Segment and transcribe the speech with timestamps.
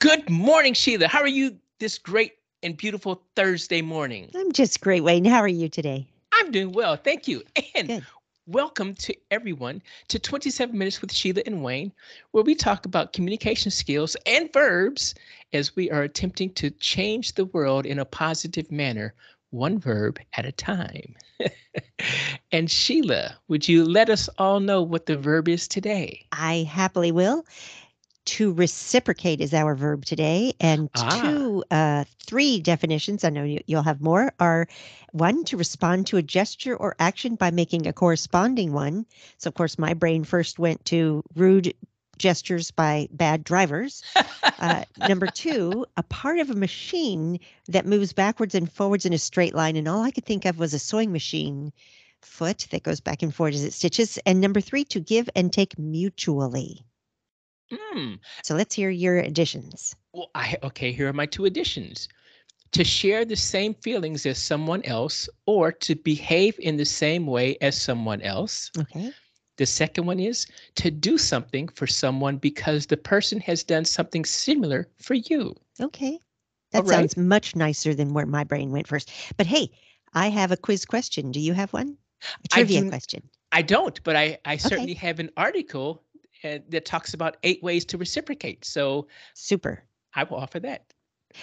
[0.00, 1.08] Good morning, Sheila.
[1.08, 4.30] How are you this great and beautiful Thursday morning?
[4.36, 5.24] I'm just great, Wayne.
[5.24, 6.06] How are you today?
[6.30, 6.94] I'm doing well.
[6.94, 7.42] Thank you.
[7.74, 8.06] And Good.
[8.46, 11.90] welcome to everyone to 27 Minutes with Sheila and Wayne,
[12.30, 15.16] where we talk about communication skills and verbs
[15.52, 19.14] as we are attempting to change the world in a positive manner,
[19.50, 21.16] one verb at a time.
[22.52, 26.24] and Sheila, would you let us all know what the verb is today?
[26.30, 27.44] I happily will.
[28.36, 31.20] To reciprocate is our verb today, and Ah.
[31.22, 33.24] two, uh, three definitions.
[33.24, 34.34] I know you, you'll have more.
[34.38, 34.68] Are
[35.12, 39.06] one to respond to a gesture or action by making a corresponding one.
[39.38, 41.72] So, of course, my brain first went to rude
[42.18, 44.02] gestures by bad drivers.
[44.58, 49.18] Uh, number two, a part of a machine that moves backwards and forwards in a
[49.18, 49.76] straight line.
[49.76, 51.72] And all I could think of was a sewing machine
[52.20, 54.18] foot that goes back and forth as it stitches.
[54.26, 56.84] And number three, to give and take mutually.
[57.72, 58.14] Hmm.
[58.42, 59.94] So let's hear your additions.
[60.12, 62.08] Well, I okay, here are my two additions.
[62.72, 67.56] To share the same feelings as someone else or to behave in the same way
[67.62, 68.70] as someone else.
[68.78, 69.10] Okay.
[69.56, 74.24] The second one is to do something for someone because the person has done something
[74.24, 75.54] similar for you.
[75.80, 76.20] Okay.
[76.72, 76.90] That right.
[76.90, 79.10] sounds much nicer than where my brain went first.
[79.36, 79.70] But hey,
[80.14, 81.32] I have a quiz question.
[81.32, 81.96] Do you have one?
[82.22, 83.22] A I trivia do- question.
[83.50, 86.02] I don't, but I, I certainly have an article
[86.42, 88.64] that talks about eight ways to reciprocate.
[88.64, 89.84] So Super.
[90.14, 90.92] I will offer that.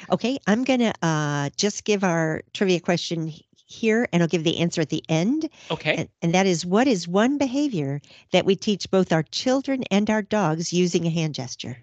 [0.10, 3.32] Okay, I'm gonna uh, just give our trivia question
[3.68, 5.50] here, and I'll give the answer at the end.
[5.72, 5.96] Okay.
[5.96, 8.02] And, and that is, what is one behavior
[8.32, 11.78] that we teach both our children and our dogs using a hand gesture?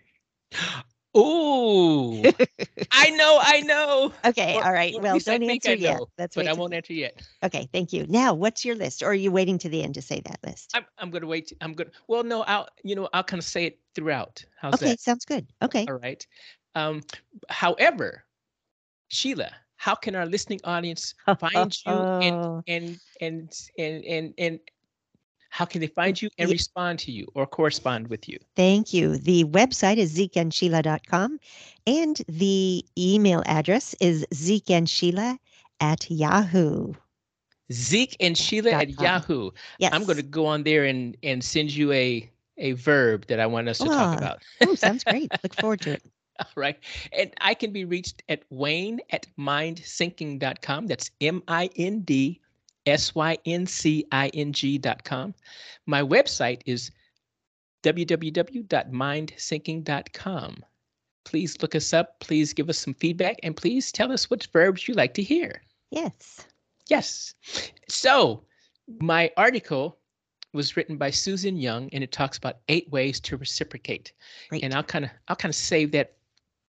[1.16, 2.22] Ooh,
[2.90, 4.12] I know, I know.
[4.24, 4.94] Okay, Or- all right.
[5.00, 5.98] Well, don't answer yet.
[5.98, 6.46] know, Let's but.
[6.46, 7.20] I won't answer yet.
[7.44, 8.06] Okay, thank you.
[8.08, 10.70] Now, what's your list, or are you waiting to the end to say that list?
[10.74, 11.52] I'm I'm gonna wait.
[11.60, 11.90] I'm gonna.
[12.08, 14.44] Well, no, I'll you know I'll kind of say it throughout.
[14.60, 15.00] How's Okay, that?
[15.00, 15.46] sounds good.
[15.62, 15.84] Okay.
[15.88, 16.26] All right.
[16.74, 17.02] Um,
[17.50, 18.24] however,
[19.08, 24.60] Sheila, how can our listening audience find you and and and and and and
[25.52, 28.38] how can they find you and respond to you or correspond with you?
[28.56, 29.18] Thank you.
[29.18, 31.38] The website is zekeandsheila.com
[31.86, 35.36] and the email address is zekeandsheila
[35.78, 36.94] at yahoo.
[37.70, 39.00] Zeke and Sheila Dot at.
[39.00, 39.50] Yahoo.
[39.78, 39.92] Yes.
[39.94, 43.46] I'm going to go on there and and send you a a verb that I
[43.46, 44.42] want us to talk Ah, about.
[44.66, 45.30] Oh, sounds great.
[45.42, 46.02] Look forward to it.
[46.40, 46.78] All right.
[47.12, 50.86] And I can be reached at wayne at mindsyncing.com.
[50.86, 52.40] That's M I N D
[52.86, 55.34] S Y N C I N G.com.
[55.86, 56.90] My website is
[57.82, 60.56] www.mindsyncing.com.
[61.24, 62.20] Please look us up.
[62.20, 65.62] Please give us some feedback and please tell us what verbs you like to hear.
[65.90, 66.46] Yes.
[66.88, 67.34] Yes.
[67.88, 68.44] So,
[69.00, 69.98] my article
[70.52, 74.12] was written by Susan Young and it talks about eight ways to reciprocate.
[74.48, 74.64] Great.
[74.64, 76.14] And I'll kind of I'll kind of save that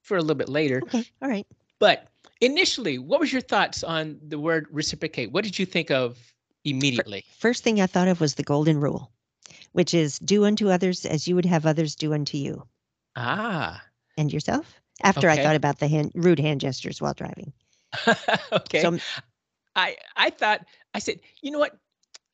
[0.01, 0.81] for a little bit later.
[0.83, 1.05] Okay.
[1.21, 1.47] All right.
[1.79, 2.07] But
[2.43, 5.31] initially, what was your thoughts on the word reciprocate?
[5.31, 6.17] What did you think of
[6.63, 7.23] immediately?
[7.39, 9.11] First thing I thought of was the golden rule,
[9.71, 12.67] which is do unto others as you would have others do unto you
[13.15, 13.83] Ah,
[14.17, 14.79] and yourself.
[15.03, 15.41] After Okay.
[15.41, 17.53] I thought about the hand, rude hand gestures while driving.
[18.51, 18.79] okay.
[18.81, 18.99] So
[19.75, 21.77] I I thought I said, you know what?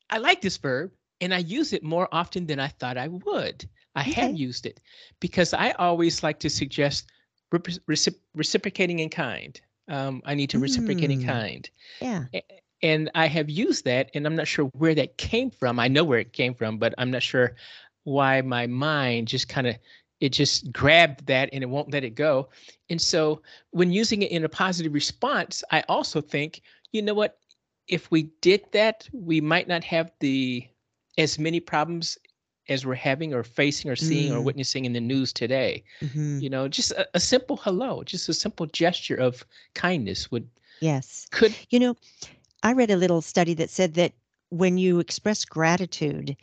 [0.10, 3.68] I like this verb and I use it more often than I thought I would.
[3.96, 4.22] I Okay.
[4.28, 4.82] have used it
[5.20, 7.10] because I always like to suggest
[8.36, 9.60] reciprocating in kind.
[9.90, 11.26] Um, I need to reciprocate in Mm.
[11.26, 11.70] kind.
[12.02, 12.26] yeah.
[12.82, 15.80] and I have used that, and I'm not sure where that came from.
[15.80, 17.56] I know where it came from, but I'm not sure
[18.04, 19.76] why my mind just kind of
[20.22, 22.50] it just grabbed that and it won't let it go.
[22.90, 23.42] And so
[23.72, 26.62] when using it in a positive response, I also think,
[26.92, 27.38] you know what?
[27.88, 30.68] If we did that, we might not have the
[31.18, 32.18] as many problems
[32.70, 34.44] as we're having or facing or seeing or Mm.
[34.44, 35.84] witnessing in the news today.
[36.02, 40.48] mhm, You know, just a, a simple hello, just a simple gesture of kindness would
[40.80, 41.28] Yes.
[41.32, 41.96] could You know,
[42.64, 44.14] I read a little study that said that
[44.50, 46.36] when you express gratitude,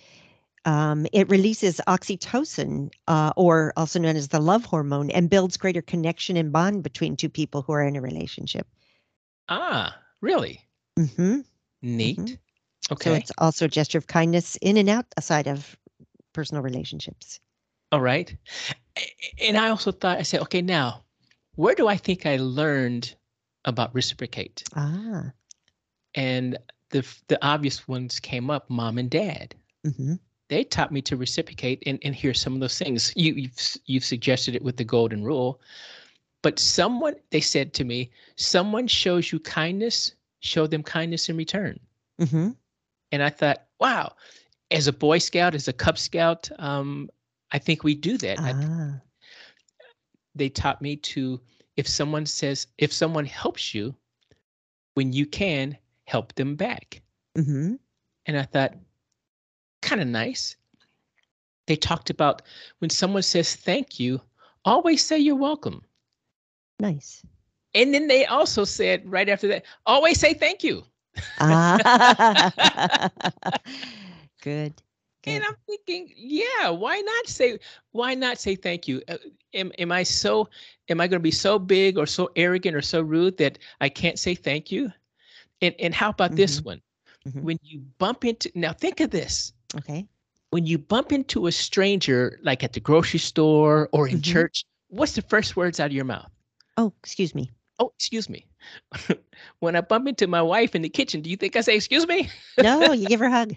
[0.64, 5.82] um, it releases oxytocin, uh, or also known as the love hormone, and builds greater
[5.82, 8.66] connection and bond between two people who are in a relationship.
[9.48, 10.60] ah really
[10.98, 11.40] Mm-hmm.
[11.82, 12.18] neat.
[12.18, 12.38] Mhm.
[12.92, 13.10] Okay.
[13.10, 15.76] So it's also a gesture of kindness in and outside of
[16.36, 17.40] personal relationships.
[17.92, 18.36] All right.
[19.40, 21.04] And I also thought, I said, okay, now,
[21.56, 23.16] where do I think I learned
[23.64, 24.64] about reciprocate?
[24.74, 25.32] Ah,
[26.14, 26.58] And
[26.90, 29.54] the the obvious ones came up, mom and dad.
[29.84, 30.14] hmm
[30.48, 33.12] They taught me to reciprocate, and, and here's some of those things.
[33.16, 35.60] You you've you've suggested it with the golden rule,
[36.42, 41.80] but someone they said to me, someone shows you kindness, show them kindness in return.
[42.18, 42.56] hmm
[43.12, 44.14] And I thought, wow,
[44.70, 47.08] as a Boy Scout, as a Cub Scout, um,
[47.52, 48.38] I think we do that.
[48.40, 49.00] I ah,
[50.36, 51.40] they taught me to
[51.76, 53.94] if someone says if someone helps you
[54.94, 57.02] when you can help them back
[57.34, 57.74] hmm
[58.26, 58.74] and i thought
[59.82, 60.56] kind of nice
[61.66, 62.42] they talked about
[62.78, 64.20] when someone says thank you
[64.64, 65.82] always say you're welcome
[66.78, 67.22] Nice.
[67.74, 70.84] and then they also said right after that always say thank you
[71.40, 72.50] Ah.
[74.46, 74.74] Good.
[75.26, 77.58] and i'm thinking yeah why not say
[77.90, 79.16] why not say thank you Uh,
[79.54, 80.48] am, am i so
[80.88, 83.88] am i going to be so big or so arrogant or so rude that i
[83.88, 84.92] can't say thank you
[85.62, 86.80] and and how about this one
[87.26, 87.42] Mhm.
[87.42, 90.06] when you bump into now think of this Okay.
[90.50, 94.22] when you bump into a stranger like at the grocery store or in Mhm.
[94.32, 96.30] church what's the first words out of your mouth
[96.76, 97.50] Oh, excuse me.
[97.80, 98.46] oh excuse me
[99.58, 102.06] when i bump into my wife in the kitchen do you think i say excuse
[102.06, 102.28] me
[102.58, 103.56] No, you give her a hug.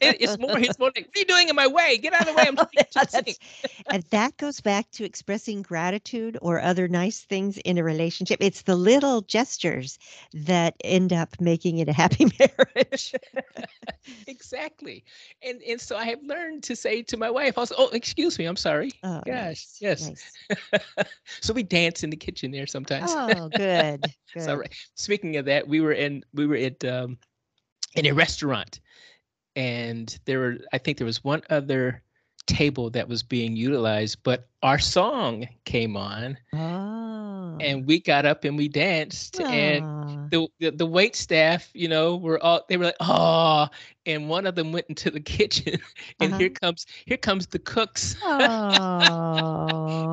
[0.00, 2.22] It- it's more it's more like what are you doing in my way get out
[2.22, 3.32] of the way i'm Yeah,
[3.92, 8.38] and that goes back to expressing gratitude or other nice things in a relationship.
[8.40, 9.98] It's the little gestures
[10.32, 13.14] that end up making it a happy marriage.
[14.26, 15.04] exactly
[15.42, 18.44] and and so i have learned to say to my wife also oh excuse me
[18.46, 20.08] i'm sorry Oh, Gosh, nice, yes.
[20.08, 20.80] nice.
[21.40, 24.02] so we dance in the kitchen there sometimes Oh, good.
[24.34, 24.42] Good.
[24.42, 24.62] so
[24.94, 27.18] speaking of that we were in we were at um
[27.94, 28.80] in a restaurant
[29.56, 32.02] and there were i think there was one other
[32.46, 36.88] table that was being utilized but our song came on Oh.
[37.60, 39.84] And we got up and we danced and
[40.30, 43.68] the, the the wait staff, you know, were all they were like, oh,
[44.06, 45.78] and one of them went into the kitchen,
[46.20, 46.38] and Uh-huh.
[46.38, 48.16] here comes here comes the cooks,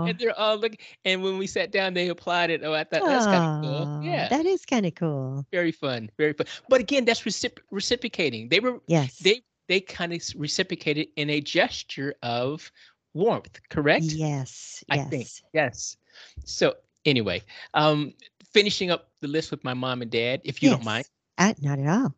[0.06, 0.80] and they're all looking.
[1.06, 2.62] And when we sat down, they applied it.
[2.64, 3.90] Oh, I thought that's kind of cool.
[4.02, 5.46] Yeah, That is kind of cool.
[5.52, 6.48] very fun, very fun.
[6.70, 8.50] But again, that's recipro- reciprocating.
[8.50, 9.18] They were Yes.
[9.20, 12.72] they they kind of reciprocated in a gesture of
[13.14, 13.60] warmth.
[13.70, 14.06] Correct?
[14.06, 14.84] Yes.
[14.90, 15.10] I yes.
[15.10, 15.98] think yes.
[16.46, 16.76] So
[17.08, 17.44] anyway,
[17.76, 18.14] um,
[18.54, 21.06] finishing up the list with my mom and dad, if you don't mind.
[21.40, 22.16] Uh, not at all.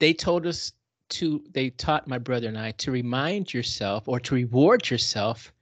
[0.00, 0.72] they told us
[1.10, 5.52] to they taught my brother and i to remind yourself or to reward yourself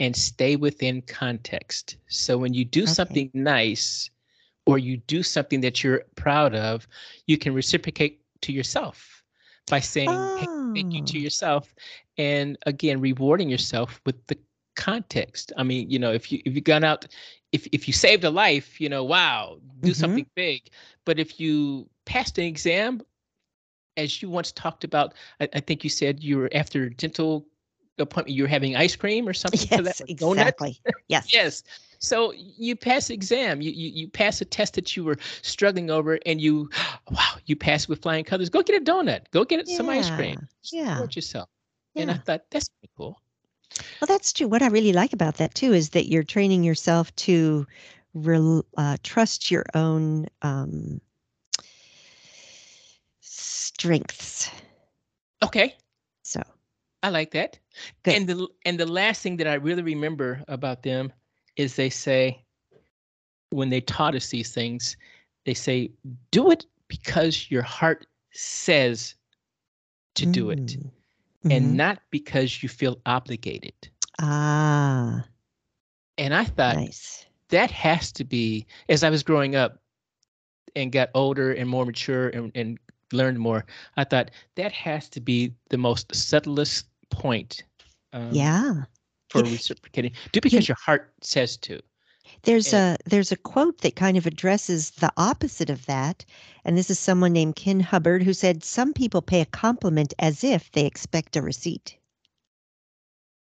[0.00, 2.86] and stay within context so when you do Okay.
[2.86, 4.10] something nice
[4.66, 6.88] or you do something that you're proud of
[7.26, 9.24] you can reciprocate to yourself
[9.68, 11.18] by saying hey, thank you to Oh.
[11.18, 11.74] yourself
[12.18, 14.38] and again rewarding yourself with the
[14.78, 17.06] context i mean you know if you if you gone out
[17.52, 19.94] if if you saved a life you know wow do Mhm.
[19.94, 20.70] something big
[21.04, 23.02] but if you passed an exam
[23.96, 27.46] as you once talked about I, I think you said you were after a dental
[27.98, 30.80] appointment you were having ice cream or something Yes, that exactly.
[31.08, 31.32] Yes.
[31.32, 31.62] yes
[32.00, 35.90] so you pass the exam you, you you pass a test that you were struggling
[35.90, 36.70] over and you
[37.10, 40.48] wow you pass with flying colors go get a donut go get some ice cream
[40.72, 40.94] Yeah.
[40.94, 41.48] Reward yourself
[41.96, 43.20] and I thought that's pretty cool.
[44.00, 44.48] Well, that's true.
[44.48, 47.66] What I really like about that too is that you're training yourself to
[48.14, 51.00] rel- uh, trust your own um,
[53.20, 54.50] strengths.
[55.42, 55.74] Okay,
[56.22, 56.42] So
[57.02, 57.58] I like that.
[58.02, 58.14] Good.
[58.14, 61.12] And the and the last thing that I really remember about them
[61.56, 62.44] is they say
[63.50, 64.96] when they taught us these things,
[65.44, 65.90] they say
[66.30, 69.14] do it because your heart says
[70.14, 70.76] to do it
[71.44, 73.74] mm, and not because you feel obligated.
[74.20, 75.24] ah,
[76.16, 77.26] And I thought nice.
[77.50, 79.80] that has to be as I was growing up
[80.74, 82.78] and got older and more mature and, and
[83.12, 83.64] learned more,
[83.96, 87.62] I thought that has to be the most subtlest point
[88.12, 88.84] um, yeah.
[89.30, 90.12] for reciprocating.
[90.32, 91.80] Do because your heart says to.
[92.42, 96.24] There's And- a there's a quote that kind of addresses the opposite of that,
[96.64, 100.44] and this is someone named Ken Hubbard who said some people pay a compliment as
[100.44, 101.96] if they expect a receipt.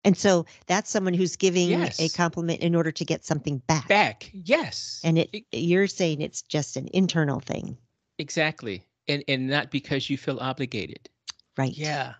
[0.05, 2.15] And so that's someone who's giving a Yes.
[2.15, 3.87] compliment in order to get something back.
[3.89, 5.01] Back, yes.
[5.03, 7.77] And it E- you're saying it's just an internal thing,
[8.17, 8.81] exactly.
[9.09, 11.09] And and not because you feel obligated.
[11.57, 11.73] right?
[11.75, 12.13] Yeah.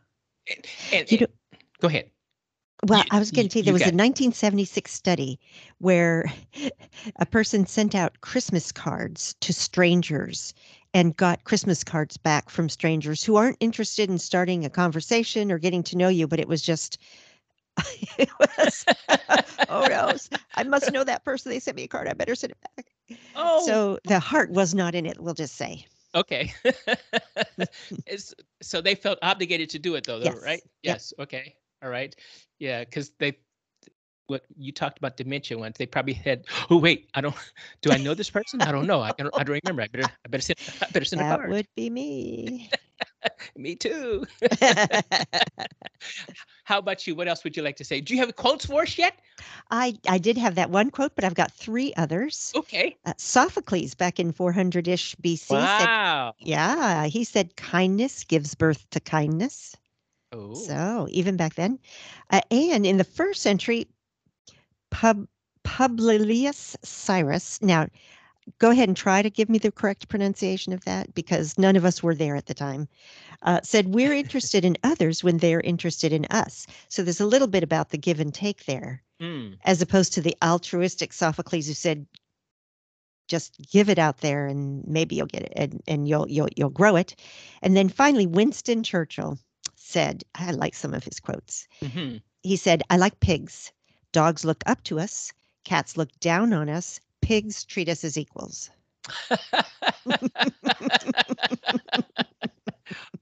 [0.50, 2.12] And, and, You and- go ahead.
[2.86, 5.40] Well, You- I was going to say you there was a 1976 study
[5.80, 6.32] where
[7.18, 10.54] a person sent out Christmas cards to strangers
[10.94, 15.60] and got Christmas cards back from strangers who aren't interested in starting a conversation or
[15.60, 16.98] getting to know you, but it was just,
[18.18, 18.86] it was,
[19.70, 20.14] oh no,
[20.56, 21.52] I must know that person.
[21.52, 22.08] They sent me a card.
[22.08, 23.20] I better send it back.
[23.36, 25.86] Oh, So the heart was not in it, we'll just say.
[26.16, 26.54] okay.
[28.08, 30.42] it's, so they felt obligated to do it though, though Yes.
[30.42, 30.62] right?
[30.84, 30.96] Yep.
[30.96, 31.14] Yes.
[31.20, 31.56] Okay.
[31.84, 32.16] All right.
[32.60, 33.38] Yeah, because they
[34.28, 35.78] what you talked about dementia once.
[35.78, 36.46] They probably had.
[36.70, 37.36] Oh wait, I don't.
[37.82, 38.62] Do I know this person?
[38.62, 39.02] I don't know.
[39.02, 39.34] I don't.
[39.38, 39.82] I don't remember.
[39.82, 40.06] I better.
[40.26, 40.58] I better send.
[40.82, 41.42] I better send a card.
[41.42, 42.70] That would be me.
[43.58, 44.26] Me too.
[46.64, 47.16] How about you?
[47.16, 48.00] What else would you like to say?
[48.02, 49.20] Do you have quotes for us yet?
[49.72, 52.54] I, I did have that one quote, but I've got three others.
[52.56, 52.96] Okay.
[53.06, 56.34] Uh, Sophocles, back in 400 ish BC, said, Wow.
[56.40, 59.76] Yeah, he said kindness gives birth to kindness.
[60.32, 60.54] Oh.
[60.54, 61.80] So even back then,
[62.32, 63.88] uh, and in the first century,
[64.92, 65.28] Pub
[65.64, 67.62] Publilius Syrus.
[67.62, 67.88] Now,
[68.58, 71.86] go ahead and try to give me the correct pronunciation of that because none of
[71.86, 72.88] us were there at the time.
[73.44, 76.66] Uh, said we're interested in others when they're interested in us.
[76.88, 79.58] So there's a little bit about the give and take there, Mm.
[79.66, 82.08] as opposed to the altruistic Sophocles who said,
[83.28, 86.70] "Just give it out there, and maybe you'll get it, and, and you'll you'll you'll
[86.70, 87.16] grow it."
[87.62, 89.38] And then finally, Winston Churchill
[89.90, 91.68] said, I like some of his quotes.
[91.82, 93.72] hmm He said, I like pigs.
[94.12, 95.34] Dogs look up to us.
[95.66, 97.00] Cats look down on us.
[97.22, 98.70] Pigs treat us as equals.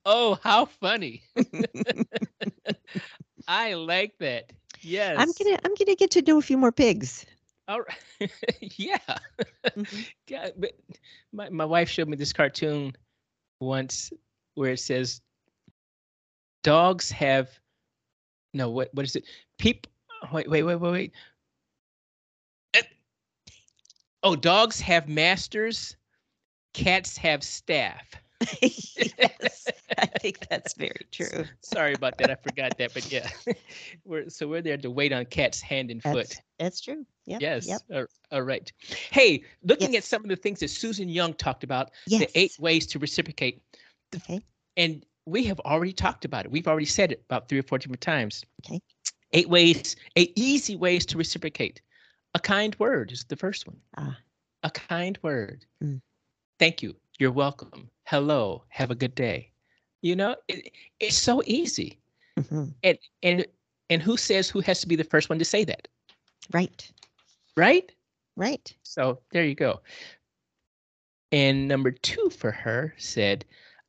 [0.05, 1.23] oh, how funny.
[3.47, 4.51] I like that.
[4.81, 5.17] Yes.
[5.19, 7.25] I'm gonna I'm gonna get to know a few more pigs.
[7.67, 8.31] All right.
[8.77, 8.97] yeah.
[9.75, 10.05] Mhm.
[10.27, 10.71] God, but
[11.31, 12.93] my, my wife showed me this cartoon
[13.59, 14.11] once
[14.55, 15.21] where it says
[16.63, 17.49] dogs have
[18.53, 19.25] no what what is it?
[19.57, 19.91] People
[20.31, 21.13] wait, wait, wait, wait, wait.
[22.73, 22.81] Eh,
[24.23, 25.95] Oh, dogs have masters,
[26.73, 28.09] cats have staff.
[28.61, 31.45] yes, I think that's very true.
[31.61, 32.29] Sorry about that.
[32.29, 33.29] I forgot that, but yeah.
[34.05, 36.13] we're so we're there to wait on cats hand and foot.
[36.29, 37.05] That's, that's true.
[37.25, 37.41] Yep.
[37.41, 37.67] Yes.
[37.67, 37.81] Yep.
[37.93, 38.71] All- all right.
[39.11, 40.03] Hey, looking Yes.
[40.03, 42.21] at some of the things that Susan Young talked about, Yes.
[42.21, 43.61] the eight ways to reciprocate,
[44.15, 44.41] Okay.
[44.75, 46.51] and we have already talked about it.
[46.51, 48.45] We've already said it about three or four different times.
[48.65, 48.79] Okay.
[49.33, 51.81] Eight ways, eight easy ways to reciprocate.
[52.33, 53.77] A kind word is the first one.
[53.97, 54.17] Ah.
[54.63, 55.65] A kind word.
[55.83, 56.01] Mm.
[56.59, 56.95] Thank you.
[57.19, 57.89] You're welcome.
[58.05, 58.63] Hello.
[58.69, 59.51] Have a good day.
[60.01, 61.99] You know, it, it's so easy.
[62.39, 62.73] Mhm.
[62.83, 63.45] And and
[63.89, 65.89] and who says who has to be the first one to say that?
[66.53, 66.89] Right.
[67.57, 67.91] Right?
[68.37, 68.73] Right.
[68.83, 69.81] So there you go.
[71.33, 73.43] And number two for her said,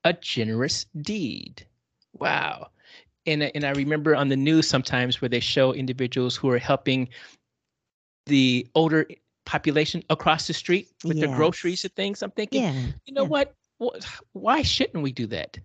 [0.08, 1.66] a generous deed.
[2.14, 2.68] Wow.
[3.26, 6.58] And, I- and I remember on the news sometimes where they show individuals who are
[6.58, 7.08] helping
[8.26, 9.06] the older
[9.46, 12.22] population across the street with their groceries and things.
[12.22, 12.86] I'm thinking, Yeah.
[13.06, 13.28] you know yeah.
[13.28, 13.54] what?
[13.82, 13.96] Wh-
[14.32, 15.58] Why shouldn't we do that?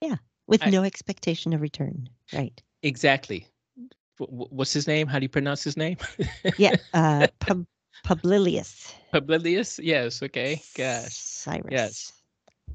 [0.00, 2.08] Yeah, with I- no expectation of return.
[2.32, 2.60] Right.
[2.82, 3.46] Exactly.
[4.18, 5.06] Wh- wh- What's his name?
[5.06, 5.96] How do you pronounce his name?
[6.58, 6.76] Yeah.
[6.94, 7.66] Uh, Pub-
[8.06, 8.92] Publilius.
[9.12, 9.78] Publilius?
[9.82, 10.22] Yes.
[10.22, 10.60] Okay.
[10.76, 11.12] Gosh.
[11.14, 12.12] Syrus.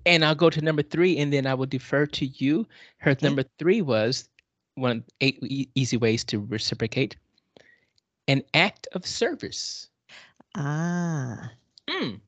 [0.06, 2.65] And I'll go to number three, and then I will defer to you.
[2.98, 3.25] Her Okay.
[3.25, 4.29] number three was
[4.75, 7.17] one of eight e- easy ways to reciprocate.
[8.27, 9.89] An act of service.
[10.56, 11.51] Ah.
[11.89, 12.20] Mm.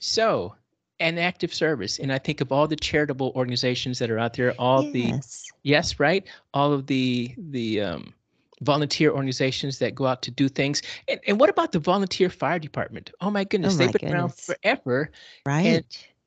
[0.00, 0.54] So,
[1.00, 4.34] an act of service, and I think of all the charitable organizations that are out
[4.34, 5.44] there, all the yes.
[5.62, 8.14] yes, right, all of the the um,
[8.62, 10.82] volunteer organizations that go out to do things.
[11.08, 13.10] And, and what about the volunteer fire department?
[13.20, 15.10] Oh my goodness, Oh they've my been around forever.
[15.46, 15.84] Right.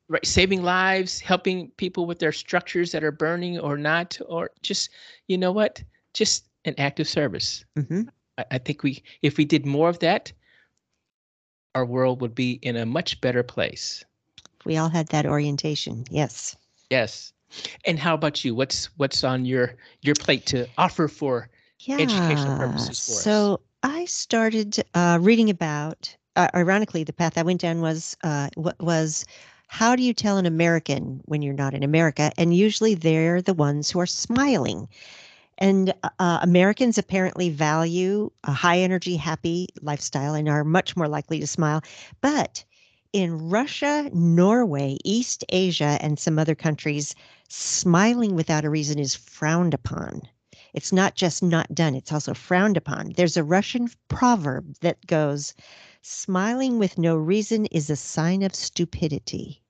[0.08, 4.90] Right saving lives helping people with their structures that are burning or not or just
[5.28, 5.82] you know what
[6.14, 8.02] just an act of service hmm
[8.38, 10.32] I, I think we if we did more of that
[11.74, 14.04] our world would be in a much better place
[14.64, 16.04] We all had that orientation.
[16.10, 16.56] Yes.
[16.90, 17.32] yes
[17.86, 21.48] and how about you what's what's on your your plate to offer for
[21.80, 21.98] Yeah.
[22.00, 23.22] Educational purposes for us.
[23.24, 26.16] So I started uh, reading about.
[26.36, 28.48] Uh, ironically, the path I went down was uh,
[28.80, 29.24] was
[29.68, 32.32] how do you tell an American when you're not in America?
[32.36, 34.88] And usually they're the ones who are smiling.
[35.58, 41.38] And uh, Americans apparently value a high energy, happy lifestyle and are much more likely
[41.40, 41.82] to smile.
[42.20, 42.64] But
[43.12, 47.14] in Russia, Norway, East Asia, and some other countries,
[47.48, 50.22] smiling without a reason is frowned upon.
[50.74, 53.12] It's not just not done, it's also frowned upon.
[53.16, 55.54] There's a Russian proverb that goes,
[56.02, 59.62] smiling with no reason is a sign of stupidity.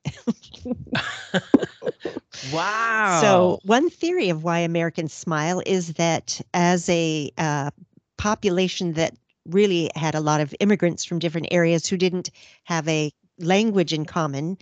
[2.52, 7.70] wow So, one theory of why Americans smile is that as a uh,
[8.16, 9.14] population that
[9.46, 12.30] really had a lot of immigrants from different areas who didn't
[12.64, 14.58] have a language in common,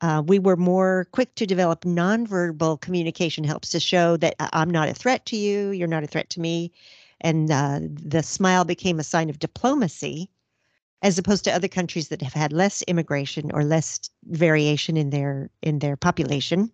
[0.00, 4.88] uh, we were more quick to develop nonverbal communication helps to show that I'm not
[4.88, 6.72] a threat to you, you're not a threat to me.
[7.20, 10.30] And uh, the smile became a sign of diplomacy,
[11.02, 15.50] as opposed to other countries that have had less immigration or less variation in their
[15.62, 16.70] in their population.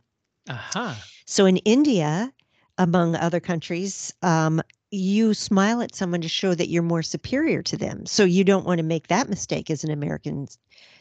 [0.48, 2.32] aha So in India,
[2.78, 7.76] among other countries, um, you smile at someone to show that you're more superior to
[7.76, 8.06] them.
[8.06, 10.46] So you don't want to make that mistake as an American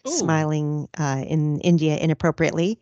[0.08, 0.12] Ooh.
[0.12, 2.80] smiling uh, in India inappropriately.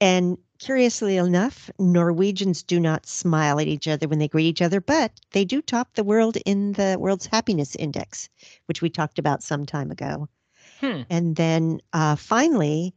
[0.00, 4.80] And curiously enough, Norwegians do not smile at each other when they greet each other,
[4.80, 8.28] but they do top the world in the world's happiness index,
[8.66, 10.28] which we talked about some time ago.
[10.80, 11.02] Hmm.
[11.10, 12.94] And then uh, finally,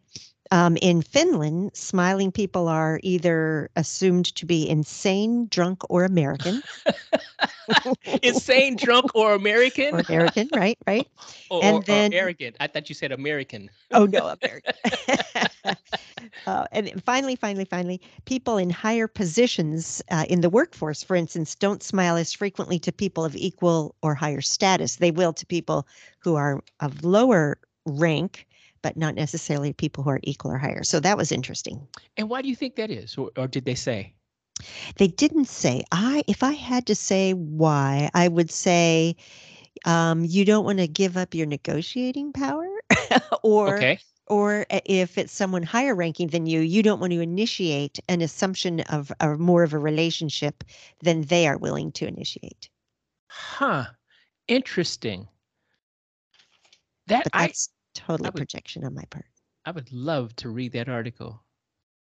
[0.54, 6.62] um, in Finland, smiling people are either assumed to be insane, drunk, or American.
[8.22, 9.96] Insane, drunk, or American?
[9.96, 10.78] or American, right?
[10.86, 11.08] Right.
[11.50, 12.56] Or, and or- or then- arrogant.
[12.60, 13.70] I thought you said American.
[13.92, 14.74] Oh no, American.
[16.48, 21.54] uh, and finally, finally, finally, people in higher positions uh, in the workforce, for instance,
[21.56, 24.96] don't smile as frequently to people of equal or higher status.
[24.98, 25.86] They will to people
[26.20, 28.48] who are of lower rank,
[28.84, 30.84] but not necessarily people who are equal or higher.
[30.84, 31.88] So that was interesting.
[32.18, 33.18] And why do you think that is?
[33.18, 34.14] Or, or did they say?
[34.98, 35.84] They didn't say.
[35.92, 39.16] I, if I had to say why, I would say
[39.86, 42.70] um, you don't want to give up your negotiating power,
[43.44, 44.00] or okay.
[44.28, 48.82] or if it's someone higher ranking than you, you don't want to initiate an assumption
[48.82, 50.64] of a more of a relationship
[51.02, 52.70] than they are willing to initiate.
[53.28, 53.86] Huh.
[54.48, 55.28] Interesting.
[57.08, 57.52] That I
[57.94, 59.26] totally would- projection on my part.
[59.66, 61.42] I would love to read that article.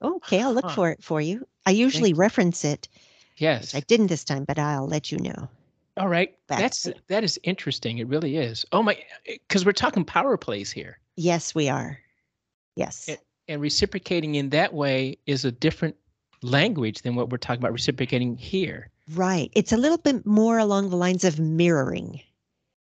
[0.02, 0.74] Okay, I'll look Huh.
[0.74, 1.46] for it for you.
[1.64, 2.88] I usually reference it,
[3.36, 3.74] Yes.
[3.74, 5.48] I didn't this time, but I'll let you know.
[5.96, 6.34] All right.
[6.48, 7.98] back That's that is interesting.
[7.98, 8.64] It really is.
[8.72, 8.94] Oh my
[9.26, 10.98] eh, because we're talking power plays here.
[11.16, 11.98] Yes, we are.
[12.76, 13.08] Yes.
[13.08, 15.96] It- And reciprocating in that way is a different
[16.42, 18.90] language than what we're talking about reciprocating here.
[19.12, 19.50] Right.
[19.54, 22.20] It's a little bit more along the lines of mirroring,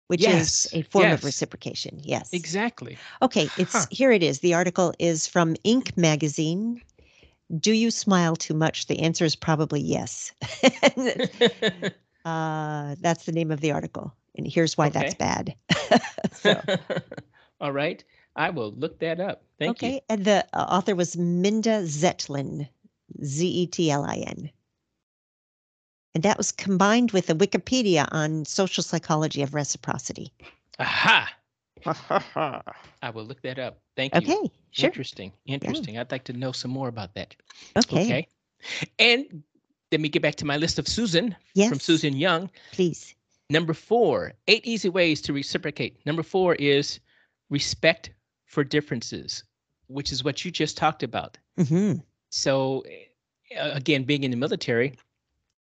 [0.07, 1.99] which Yes, is a form of reciprocation.
[2.03, 2.29] Yes.
[2.33, 2.97] Exactly.
[3.21, 3.85] Okay, it's Huh.
[3.91, 4.39] here it is.
[4.39, 5.95] The article is from Inc.
[5.97, 6.81] magazine.
[7.59, 8.87] Do you smile too much?
[8.87, 10.33] The answer is probably yes.
[12.25, 14.13] uh, that's the name of the article.
[14.37, 15.55] And here's why that's bad.
[16.33, 16.61] so,
[17.61, 18.03] All right.
[18.35, 19.43] I will look that up.
[19.59, 19.87] Thank okay.
[19.87, 19.93] you.
[19.95, 20.05] Okay.
[20.09, 22.67] And the uh, author was Minda Zetlin,
[23.23, 24.51] Z E T L I N.
[26.17, 30.33] And that was combined with a Wikipedia on social psychology of reciprocity.
[30.79, 31.31] Aha.
[33.03, 33.77] I will look that up.
[33.95, 34.21] Thank you.
[34.21, 34.88] Okay, sure.
[34.88, 35.31] Interesting.
[35.45, 36.00] Interesting.
[36.00, 37.35] I'd like to know some more about that.
[37.77, 38.03] Okay.
[38.03, 38.27] Okay.
[38.98, 39.44] And
[39.92, 41.70] let me get back to my list of Susan Yes.
[41.70, 42.50] from Susan Young.
[42.72, 43.13] Please.
[43.51, 46.03] Number four, eight easy ways to reciprocate.
[46.07, 47.00] Number four is
[47.51, 48.09] respect
[48.46, 49.44] for differences,
[49.85, 51.37] which is what you just talked about.
[51.59, 51.94] hmm
[52.31, 52.83] So,
[53.55, 54.96] uh, again, being in the military,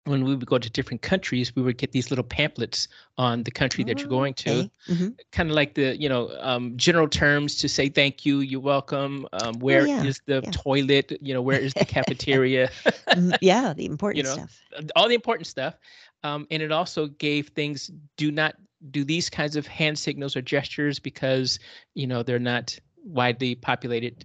[0.05, 2.89] when we would go to different countries, we would get these little pamphlets
[3.19, 6.77] on the country that you're going to, hmm kind of like the, you know, um,
[6.77, 9.27] general terms to say thank you, you're welcome.
[9.33, 10.51] Um, where is yeah, the yeah.
[10.51, 11.13] toilet?
[11.21, 12.69] You know, where is the cafeteria?
[13.11, 14.63] Mm, yeah, the important you know, stuff.
[14.97, 15.79] all the important stuff.
[16.25, 18.57] Um, and it also gave things do not
[18.91, 21.59] do these kinds of hand signals or gestures because
[21.95, 24.25] you know they're not widely populated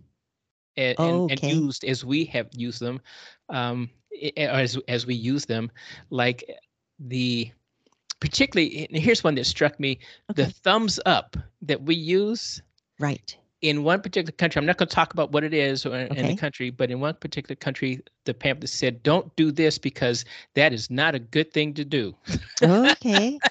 [0.77, 3.01] and, and, and used as we have used them,
[3.49, 3.89] um,
[4.23, 5.71] i- i- or as as we use them,
[6.09, 6.43] like
[6.99, 7.51] the
[8.19, 9.99] particularly here's one that struck me
[10.35, 12.61] the thumbs up that we use
[12.99, 13.37] Right.
[13.61, 16.27] In one particular country, I'm not going to talk about what it is or in
[16.27, 20.73] the country, but in one particular country, the pamphlet said, "Don't do this because that
[20.73, 22.15] is not a good thing to do."
[22.61, 23.39] Okay.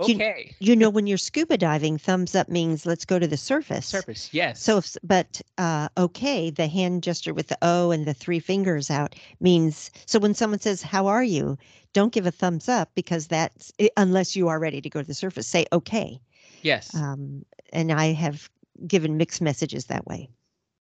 [0.00, 3.36] You- okay, you know, when you're scuba diving, thumbs up means let's go to the
[3.36, 3.86] surface.
[3.86, 4.60] surface, yes.
[4.62, 8.90] So, if, but uh, okay, the hand gesture with the O and the three fingers
[8.90, 11.58] out means so when someone says, How are you?
[11.92, 15.14] Don't give a thumbs up because that's unless you are ready to go to the
[15.14, 15.46] surface.
[15.46, 16.20] Say, Okay.
[16.62, 18.50] yes, Um, and I have
[18.86, 20.28] given mixed messages that way.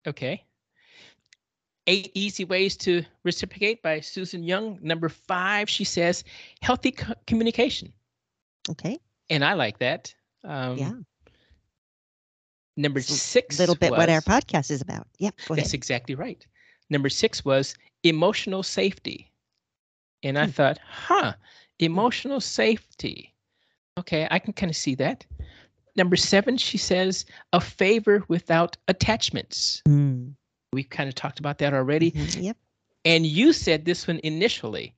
[0.07, 0.45] okay.
[1.87, 4.79] Eight easy ways to reciprocate by Susan Young.
[4.81, 6.25] Number five, she says,
[6.63, 7.93] healthy co- communication,
[8.71, 8.99] Okay.
[9.29, 10.15] and I like that.
[10.45, 10.93] Um, Yeah.
[12.77, 15.07] Number It's six, A little bit what our podcast is about.
[15.19, 15.37] Yep.
[15.49, 15.75] That's ahead.
[15.75, 16.45] exactly right.
[16.91, 19.31] Number six was emotional safety.
[20.23, 20.51] And I Hmm.
[20.53, 21.35] thought, huh,
[21.79, 23.35] emotional safety.
[23.99, 25.25] Okay, I can kind of see that.
[25.97, 29.81] Number seven, she says, a favor without attachments.
[29.89, 30.35] Mm,
[30.73, 32.11] We've kind of talked about that already.
[32.13, 32.57] mhm, Yep.
[33.05, 34.95] And you said this one initially.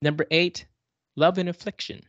[0.00, 0.66] Number eight,
[1.16, 2.02] love and affliction.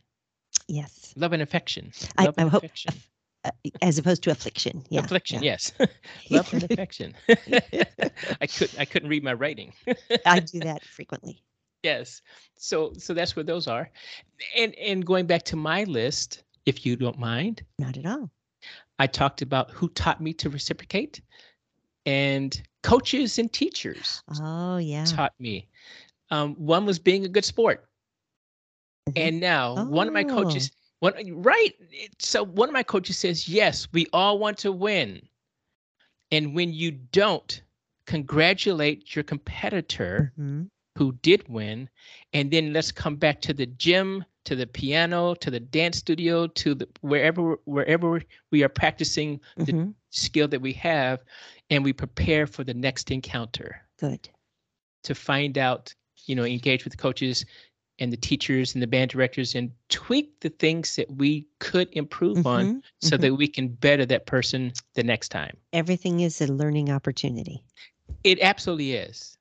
[0.67, 1.13] Yes.
[1.15, 1.91] Love and affection.
[2.17, 2.93] I- Love I and hope- affection.
[3.45, 4.86] Uh, as opposed to affliction.
[4.88, 5.02] Yeah.
[5.02, 5.58] affliction, yeah.
[5.60, 5.73] yes.
[6.30, 7.13] love and affection.
[7.30, 9.73] I couldn't I couldn't read my writing.
[10.26, 11.43] I do that frequently.
[11.84, 12.21] Yes.
[12.56, 13.89] So so that's where those are.
[14.56, 18.30] And and going back to my list, if you don't mind, Not at all.
[18.99, 21.21] I talked about who taught me to reciprocate
[22.06, 25.06] and coaches and teachers Oh, yeah.
[25.06, 25.67] taught me.
[26.32, 27.86] Um, one was being a good sport.
[29.10, 29.17] Mhm.
[29.17, 30.36] And now one of my Oh.
[30.36, 31.73] coaches one right
[32.19, 35.21] so one of my coaches says, "Yes, we all want to win."
[36.32, 37.62] And when you don't
[38.08, 40.69] congratulate your competitor Mhm.
[40.97, 41.89] who did win,
[42.34, 46.48] and then let's come back to the gym, to the piano, to the dance studio,
[46.48, 49.94] to the wherever wherever we are practicing the Mhm.
[50.10, 51.24] skill that we have,
[51.70, 54.30] and we prepare for the next encounter Good.
[55.04, 55.94] to find out,
[56.26, 57.46] you know, engage with the coaches
[58.00, 62.46] and the teachers and the band directors and tweak the things that we could improve
[62.46, 62.84] on Mhm.
[63.02, 63.22] so Mhm.
[63.22, 65.56] that we can better that person the next time.
[65.74, 67.64] Everything is a learning opportunity.
[68.24, 69.38] It absolutely is.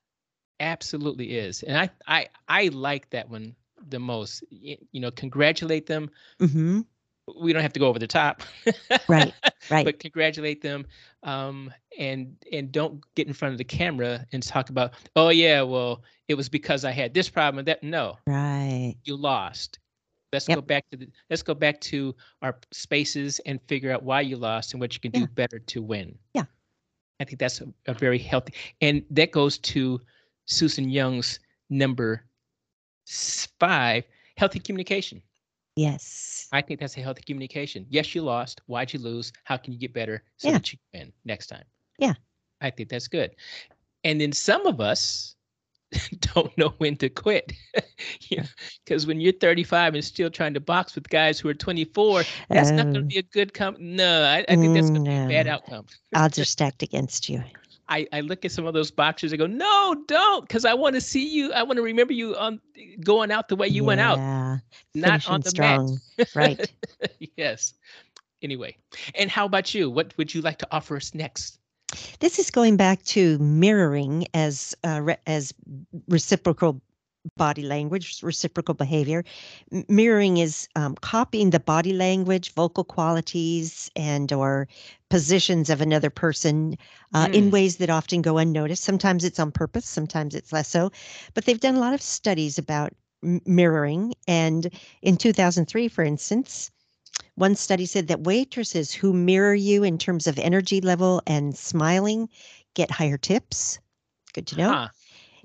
[0.59, 1.63] Absolutely is.
[1.63, 3.55] And I I I like that one
[3.89, 4.43] the most.
[4.49, 6.09] You know, congratulate them.
[6.39, 6.81] hmm
[7.41, 8.41] We don't have to go over the top.
[9.07, 9.33] Right.
[9.71, 9.85] Right.
[9.85, 10.85] But congratulate them
[11.23, 15.61] um and and don't get in front of the camera and talk about, "Oh yeah,
[15.61, 18.17] well, it was because I had this problem and that." No.
[18.27, 18.95] right.
[19.05, 19.79] You lost.
[20.33, 20.57] Let's Yep.
[20.57, 24.35] go back to the let's go back to our spaces and figure out why you
[24.35, 25.27] lost and what you can Yeah.
[25.27, 26.17] do better to win.
[26.33, 26.43] Yeah.
[27.21, 30.01] I think that's a, a very healthy and that goes to
[30.45, 32.25] Susan Young's number
[33.05, 34.03] five,
[34.37, 35.21] healthy communication.
[35.75, 36.47] Yes.
[36.51, 37.85] I think that's a healthy communication.
[37.89, 38.61] Yes, you lost.
[38.67, 39.33] Why'd you lose?
[39.43, 40.53] How can you get better so Yeah.
[40.53, 41.63] that you can win next time?
[41.97, 42.13] Yeah.
[42.61, 43.31] I think that's good.
[44.03, 45.35] And then some of us
[46.35, 47.53] don't know when to quit.
[48.85, 52.69] Because when you're 35 and still trying to box with guys who are 24, that's
[52.71, 53.03] not going to Oh.
[53.03, 53.75] be a good com.
[53.79, 55.53] No, I, I think that's going to be a bad mm, No.
[55.53, 55.85] outcome.
[56.15, 57.41] Odds are stacked against you.
[57.93, 60.95] I, I look at some of those boxers and go, no, don't, because I want
[60.95, 61.53] to see you.
[61.53, 62.59] I want to remember you on
[63.03, 64.57] going out the way you went out, Yeah.
[64.95, 65.99] not on the strong.
[66.17, 66.29] mat.
[66.35, 66.71] Right.
[67.37, 67.73] yes.
[68.41, 68.75] Anyway,
[69.15, 69.91] and how about you?
[69.91, 71.59] What would you like to offer us next?
[72.19, 75.53] This is going back to mirroring as uh, re- as
[76.07, 76.81] reciprocal
[77.37, 79.23] body language, reciprocal behavior.
[79.71, 84.67] M- mirroring is um, copying the body language, vocal qualities, and or
[85.09, 86.77] positions of another person
[87.13, 87.51] uh, in Mm.
[87.51, 88.83] ways that often go unnoticed.
[88.83, 90.91] Sometimes it's on purpose, sometimes it's less so.
[91.33, 94.69] But they've done a lot of studies about m- mirroring, and
[95.01, 96.71] in 2003, for instance.
[97.35, 102.29] One study said that waitresses who mirror you in terms of energy level and smiling
[102.75, 103.79] get higher tips.
[104.33, 104.73] Good to know.
[104.73, 104.89] Huh.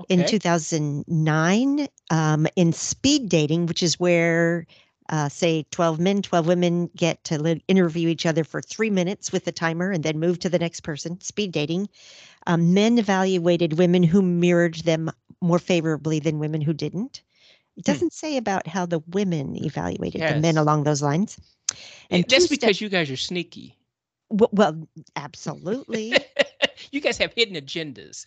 [0.09, 4.67] In 2009, um, in speed dating, which is where,
[5.09, 9.45] uh, say, 12 men, 12 women get to interview each other for three minutes with
[9.45, 11.89] the timer and then move to the next person, speed dating,
[12.47, 17.23] um, men evaluated women who mirrored them more favorably than women who didn't.
[17.77, 17.99] It Hmm.
[17.99, 21.39] doesn't say about how the women evaluated the men along those lines.
[22.11, 23.77] And That's sta- because you guys are sneaky.
[24.31, 26.25] W- well, absolutely.
[26.93, 28.27] you guys have hidden agendas.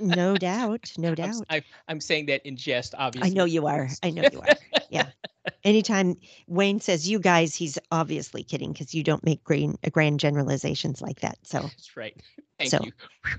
[0.00, 0.92] no doubt.
[0.98, 1.44] No I'm, doubt.
[1.50, 3.30] I, am saying that in jest, obviously.
[3.30, 3.88] I know you are.
[4.02, 4.56] I know you are.
[4.90, 5.08] Yeah.
[5.64, 10.20] Anytime Wayne says you guys, he's obviously kidding because you don't make grand, uh, grand
[10.20, 11.38] generalizations like that.
[11.42, 12.16] So, That's right.
[12.58, 12.92] Thank So, you.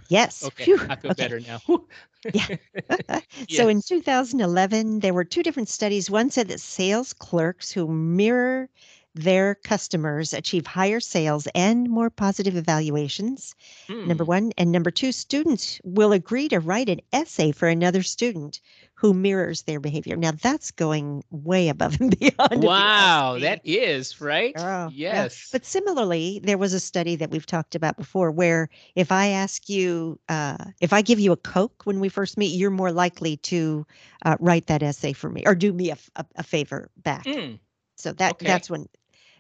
[0.10, 0.44] yes.
[0.44, 1.24] Okay, Phew, I feel okay.
[1.24, 1.60] better now.
[1.66, 1.88] Whew.
[3.50, 6.10] So in 2011, there were two different studies.
[6.10, 8.70] One said that sales clerks who mirror
[9.16, 13.56] their customers achieve higher sales and more positive evaluations.
[13.90, 14.28] Number Mm.
[14.28, 14.52] one.
[14.58, 18.62] And number two, students will agree to write an essay for another student
[18.94, 20.16] who mirrors their behavior.
[20.16, 22.64] Now that's going way above and beyond.
[22.64, 24.54] Wow, that is right.
[24.58, 25.24] Oh, yeah.
[25.24, 25.50] yes.
[25.52, 29.70] But similarly, there was a study that we've talked about before where if I ask
[29.70, 33.38] you, uh, if I give you a Coke when we first meet, you're more likely
[33.38, 33.86] to
[34.26, 35.92] uh, write that essay for me or do me
[36.36, 37.24] a favor back.
[37.26, 37.60] Mm,
[37.96, 38.46] So that okay.
[38.46, 38.88] that's when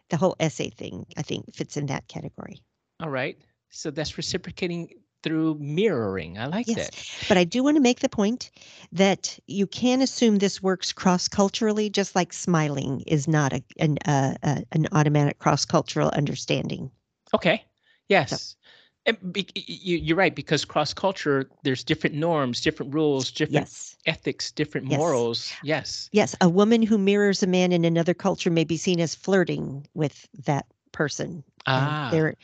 [0.09, 2.61] the whole essay thing, I think, fits in that category.
[2.99, 3.37] all right.
[3.69, 4.89] So that's reciprocating
[5.23, 6.37] through mirroring.
[6.37, 6.89] I like Yes.
[6.89, 6.95] that.
[7.27, 8.51] But I do want to make the point
[8.91, 13.97] that you can assume this works cross culturally, just like smiling is not a, an,
[14.05, 16.91] uh, uh, an automatic cross cultural understanding.
[17.33, 17.63] Okay.
[18.07, 18.31] Yes.
[18.31, 18.78] And
[19.13, 23.97] be, you, you're right because cross culture, there's different norms, different rules, different Yes.
[24.05, 24.97] ethics, different Yes.
[24.97, 25.53] morals.
[25.63, 26.09] Yes.
[26.11, 29.85] Yes, a woman who mirrors a man in another culture may be seen as flirting
[29.93, 31.43] with that person.
[31.67, 32.09] and Ah.
[32.11, 32.35] there are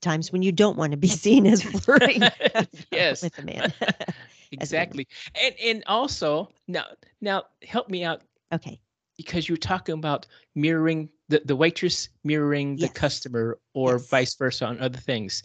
[0.00, 2.22] times when you don't want to be seen as flirting
[2.90, 3.22] yes.
[3.22, 3.72] with a man.
[4.50, 5.06] Exactly.
[5.42, 6.84] And and also now
[7.20, 8.78] now help me out okay.
[9.16, 12.92] because you're talking about mirroring the, the waitress mirroring the Yes.
[12.92, 14.08] customer or Yes.
[14.10, 15.42] vice versa on other things.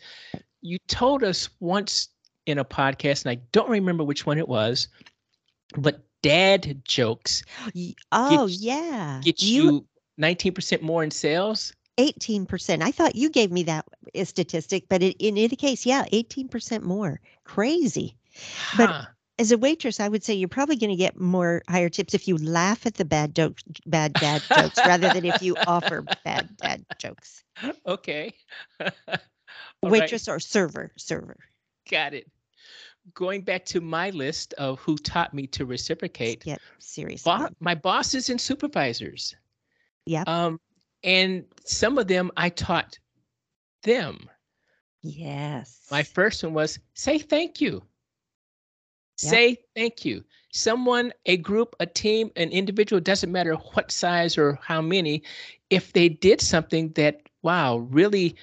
[0.61, 2.09] You told us once
[2.45, 4.87] in a podcast, and I don't remember which one it was,
[5.77, 7.43] but dad jokes
[8.11, 9.21] Oh Get- yeah.
[9.23, 9.85] get you
[10.19, 11.73] 19% more in sales.
[11.99, 12.81] eighteen percent.
[12.83, 13.85] I thought you gave me that
[14.23, 17.19] statistic, but it, in any case, yeah, eighteen percent more.
[17.43, 18.15] Crazy.
[18.77, 19.07] But-
[19.39, 22.27] As a waitress, I would say you're probably going to get more higher tips if
[22.27, 26.49] you laugh at the bad jokes, bad dad jokes, rather than if you offer bad
[26.57, 27.43] dad jokes.
[27.85, 28.33] okay.
[29.83, 31.37] All right, Waitress or server, server.
[31.89, 32.27] got it.
[33.13, 37.23] going back to my list of who taught me to reciprocate, Yeah, serious.
[37.23, 39.33] bo- my bosses and supervisors.
[40.05, 40.23] Yeah.
[40.27, 40.59] Um,
[41.03, 42.99] and some of them I taught
[43.83, 44.29] them.
[45.03, 45.87] Yes.
[45.89, 47.83] My first one was say thank you.
[49.21, 49.31] Yep.
[49.31, 50.23] Say thank you.
[50.51, 55.23] Someone, a group, a team, an individual, doesn't matter what size or how many,
[55.69, 58.35] if they did something that, wow, really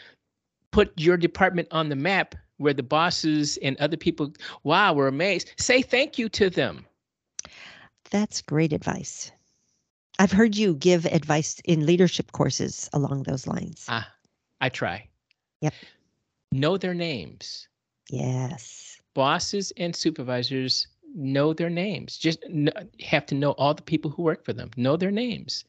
[0.75, 4.33] put your department on the map where the bosses and other people,
[4.65, 6.85] wow, were amazed, say thank you to them.
[8.11, 9.31] That's great advice.
[10.19, 13.87] I've heard you give advice in leadership courses along those lines.
[13.89, 14.09] Ah,
[14.61, 15.09] I try.
[15.61, 15.75] Yep.
[16.51, 17.69] Know their names.
[18.11, 18.99] yes.
[19.15, 22.41] bosses and supervisors know their names just
[23.01, 25.65] have to know all the people who work for them know their names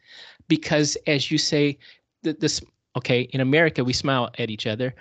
[0.47, 1.77] because as you say
[2.23, 2.59] the, this
[2.95, 4.93] okay in america we smile at each other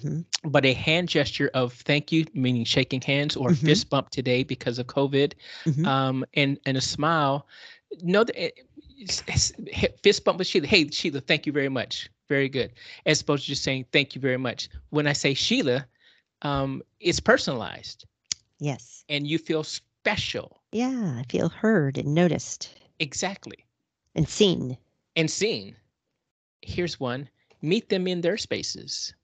[0.00, 0.24] Mhm.
[0.44, 3.66] but a hand gesture of thank you meaning shaking hands or Mhm.
[3.66, 5.34] fist bump today because of covid
[5.66, 5.86] Mhm.
[5.86, 7.46] um, and and a smile
[8.02, 9.52] No, it's-
[10.02, 12.72] fist bump with sheila hey sheila thank you very much very good
[13.04, 15.86] as opposed to just saying thank you very much when i say sheila
[16.42, 18.06] um, it's personalized
[18.58, 19.04] Yes.
[19.08, 20.60] and you feel special.
[20.72, 21.18] Yeah.
[21.18, 23.64] I feel heard and noticed Exactly.
[24.14, 24.76] and seen.
[25.16, 25.76] And seen.
[26.62, 27.28] Here's one
[27.62, 29.14] meet them in their spaces.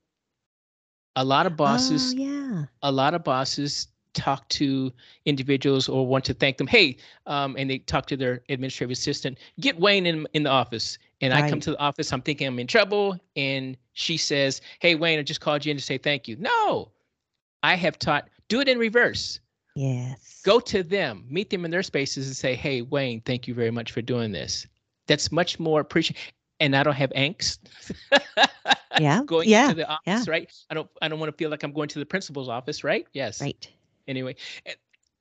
[1.16, 2.64] A lot of bosses, Oh, yeah.
[2.82, 4.92] a lot of bosses talk to
[5.26, 6.66] individuals or want to thank them.
[6.66, 6.96] Hey,
[7.26, 10.98] um, and they talk to their administrative assistant, get Wayne in, in the office.
[11.20, 13.18] And I come to the office, I'm thinking I'm in trouble.
[13.36, 16.36] And she says, Hey, Wayne, I just called you in to say thank you.
[16.36, 16.92] No,
[17.62, 19.40] I have taught, do it in reverse.
[19.74, 20.40] Yes.
[20.44, 23.70] go to them, meet them in their spaces, and say, "Hey, Wayne, thank you very
[23.70, 24.66] much for doing this."
[25.06, 26.20] That's much more appreciated,
[26.60, 27.58] and I don't have angst.
[28.98, 29.22] Yeah.
[29.24, 29.68] going yeah.
[29.68, 30.24] to the office, yeah.
[30.26, 30.52] right?
[30.70, 30.90] I don't.
[31.00, 33.06] I don't want to feel like I'm going to the principal's office, right?
[33.12, 33.40] Yes.
[33.40, 33.68] Right.
[34.08, 34.34] Anyway,
[34.66, 34.74] eh,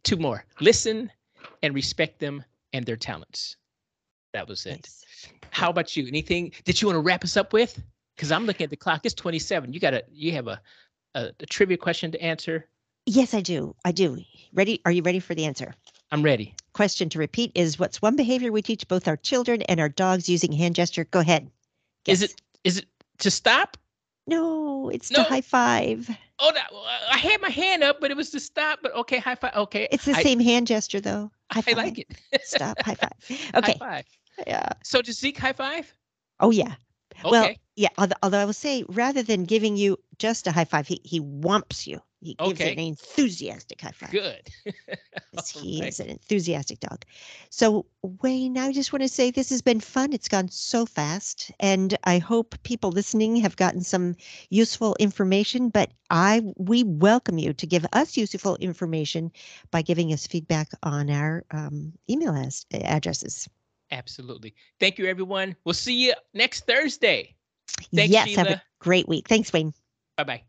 [0.04, 1.12] two more: listen
[1.62, 3.58] and respect them and their talents.
[4.34, 4.78] That was it.
[4.84, 5.06] Nice.
[5.52, 6.08] How about you?
[6.08, 7.80] Anything that you want to wrap us up with?
[8.16, 9.02] Because I'm looking at the clock.
[9.04, 9.74] It's 27.
[9.74, 10.04] You got a.
[10.12, 10.60] You have a,
[11.14, 12.68] a, a trivia question to answer.
[13.06, 13.76] Yes, I do.
[13.86, 14.18] I do.
[14.54, 14.82] Ready?
[14.86, 15.76] Are you ready for the answer?
[16.12, 16.56] I'm ready.
[16.74, 20.30] Question to repeat is what's one behavior we teach both our children and our dogs
[20.30, 21.04] using hand gesture?
[21.06, 21.50] Go ahead.
[22.06, 22.40] Is it?
[22.64, 22.86] Is it
[23.20, 23.78] to stop?
[24.28, 25.24] No, it's No.
[25.24, 26.10] to high five.
[26.40, 26.70] Oh, that,
[27.12, 28.80] I had my hand up, but it was to stop.
[28.84, 29.56] But okay, high five.
[29.56, 31.32] Okay, It's the I, same hand gesture though.
[31.52, 31.78] High I five.
[31.78, 32.08] like it.
[32.44, 32.82] Stop.
[32.82, 33.12] High five.
[33.56, 33.74] Okay.
[33.74, 34.06] High five.
[34.46, 34.70] Yeah.
[34.84, 35.92] So does Zeke high five?
[36.40, 36.76] Oh yeah.
[37.26, 37.30] Okay.
[37.32, 37.90] Well, yeah.
[37.98, 41.18] Although, although I will say, rather than giving you just a high five, he he
[41.18, 42.02] whumps you.
[42.22, 44.12] He gives it an enthusiastic high five.
[44.12, 44.50] Good.
[45.54, 45.90] He right.
[45.90, 47.04] is an enthusiastic dog.
[47.50, 50.14] So, Wayne, I just want to say this has been fun.
[50.14, 54.16] It's gone so fast, and I hope people listening have gotten some
[54.50, 55.70] useful information.
[55.70, 59.32] But I we welcome you to give us useful information
[59.70, 63.48] by giving us feedback on our um, email as, addresses.
[63.92, 64.56] Absolutely.
[64.80, 65.56] Thank you, everyone.
[65.66, 67.36] We'll see you next Thursday.
[67.94, 69.28] Thanks, yes, have a great week.
[69.28, 69.74] Thanks, Wayne.
[70.16, 70.44] Bye bye.